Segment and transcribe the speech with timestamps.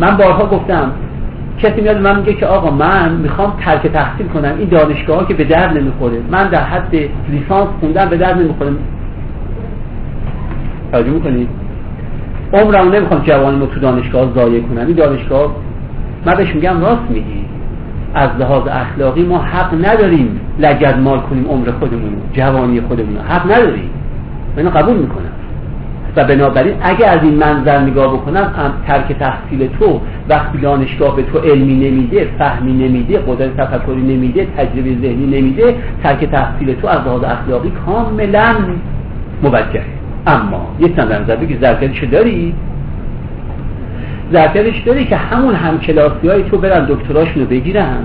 [0.00, 0.92] من بارها گفتم
[1.58, 5.34] کسی میاد من میگه که آقا من می‌خوام ترک تحصیل کنم این دانشگاه ها که
[5.34, 6.20] به درد نمی‌خوره.
[6.30, 6.96] من در حد
[7.28, 8.70] لیسانس خوندم به درد نمی‌خوره.
[10.92, 11.48] توجه می‌کنید
[12.52, 14.86] عمرم نمی‌خوام جوانی رو تو دانشگاه ضایع کنم.
[14.86, 15.56] این دانشگاه
[16.26, 17.44] من بهش میگم راست میگی.
[18.14, 23.90] از لحاظ اخلاقی ما حق نداریم لگد مال کنیم عمر خودمون جوانی خودمون حق نداریم.
[24.56, 25.32] من قبول می‌کنم.
[26.16, 28.52] و بنابراین اگه از این منظر نگاه بکنم
[28.86, 34.96] ترک تحصیل تو وقتی دانشگاه به تو علمی نمیده فهمی نمیده قدرت تفکری نمیده تجربه
[35.02, 38.54] ذهنی نمیده ترک تحصیل تو از لحاظ اخلاقی کاملا
[39.42, 39.84] موجهه
[40.26, 42.54] اما یه چند نظر ظرفیتشو داری؟
[44.32, 48.02] ظرفیتش داری که همون همکلاسی های تو برن دکتراشونو بگیرن.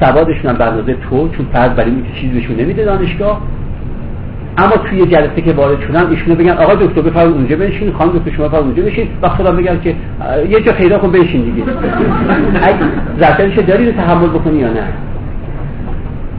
[0.00, 3.40] سوادشون هم تو چون فرض برای این چیزی بهشون نمیده دانشگاه
[4.58, 8.30] اما توی جلسه که وارد شدن ایشونو بگن آقا دکتر بفرمایید اونجا بنشین خانم دکتر
[8.30, 9.94] شما بفرمایید اونجا بشین و خدا بگن که
[10.48, 11.62] یه جا پیدا کن بنشین دیگه.
[13.20, 14.82] ظرفیتش داری رو تحمل بکنی یا نه؟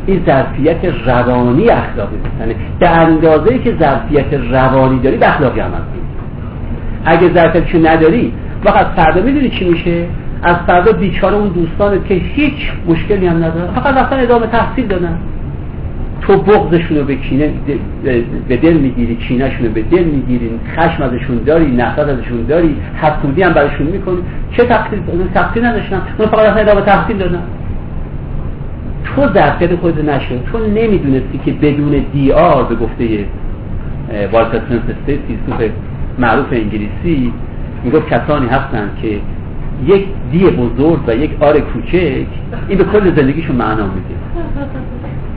[0.06, 5.80] این ظرفیت روانی اخلاقی یعنی به اندازه که ظرفیت روانی داری به اخلاقی عمل
[7.06, 8.34] اگه ظرفیتشو نداری
[8.66, 10.06] وقت فردا می‌دونی چی میشه؟
[10.44, 13.74] از فردا بیچاره اون دوستانت که هیچ مشکلی هم ندارن.
[13.74, 15.18] فقط رفتن ادامه تحصیل دادن.
[16.22, 17.52] تو بغضشون رو به کینه
[18.48, 23.42] به دل می‌گیری کینهشون رو به دل می‌گیری خشم ازشون داری نفرت ازشون داری حسودی
[23.42, 24.18] هم براشون می‌کنی
[24.52, 25.00] چه تقصیر؟
[25.34, 26.02] تقصیر نداشتن.
[26.20, 27.44] اون فقط رفتن ادامه تحصیل دادن.
[29.04, 33.26] تو ظرفیت خودت نشد تو نمی‌دونستی که بدون دی آر به گفته
[34.32, 35.72] والتر فرانسیس فیلسوف
[36.20, 37.34] معروف انگلیسی
[37.84, 39.20] می‌گفت کسانی هستند که
[39.86, 42.26] یک دی بزرگ و یک آر کوچک
[42.70, 44.16] این به کل زندگیشون معنا میده.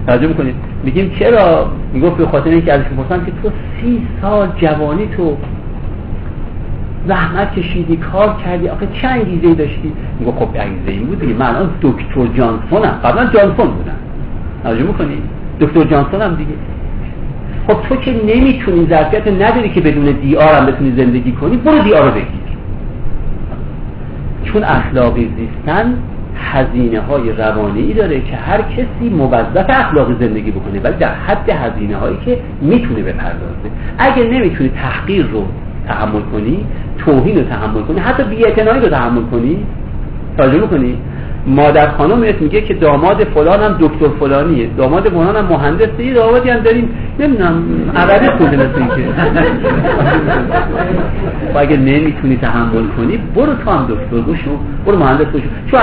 [0.06, 5.06] توجه می‌کنید میگیم چرا؟ می‌گفت به خاطر اینکه ازش می‌پرسن که تو سی سال جوانی
[5.16, 5.36] تو
[7.06, 11.34] زحمت کشیدی کار کردی آخه چه انگیزه داشتی؟ میگه خب انگیزه این بود دیگه.
[11.34, 13.00] من الان دکتر جانسونم.
[13.04, 13.96] قبلا جانسون بودم.
[14.62, 15.22] توجه می‌کنید
[15.60, 16.54] دکتر جانسون هم دیگه.
[17.68, 21.78] خب تو که نمی‌تونی ظرفیت نداری که بدون دی آر هم بتونی زندگی کنی برو
[21.78, 22.40] دی رو بگیر.
[24.44, 25.94] چون اخلاقی زیستن
[26.40, 31.96] هزینه های روانی داره که هر کسی موظف اخلاقی زندگی بکنه ولی در حد هزینه
[31.96, 33.70] هایی که می‌تونه بپردازه.
[33.98, 35.44] اگر نمی‌تونی تحقیر رو
[35.88, 36.66] تحمل کنی
[36.98, 39.58] توهین رو تحمل کنی حتی بی‌اعتنایی رو تحمل کنی
[40.38, 40.98] توجه کنی
[41.46, 46.50] مادر خانم میگه که داماد فلان هم دکتر فلانیه داماد فلان هم مهندسه یه دامادی
[46.50, 46.88] هم داریم.
[47.20, 47.62] نمی‌دونم
[47.96, 49.02] عقبی خونده مثل این که
[51.54, 54.50] و اگه نمی‌تونی تحمل کنی برو تو هم دکتر بشو
[54.86, 55.76] برو مهندس بشو.